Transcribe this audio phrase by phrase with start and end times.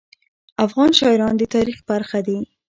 [0.65, 2.37] افغان شاعران د تاریخ برخه دي.